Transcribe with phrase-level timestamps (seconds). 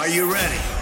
[0.00, 0.79] Are you ready?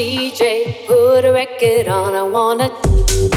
[0.00, 2.14] DJ, put a record on.
[2.14, 3.29] I wanna.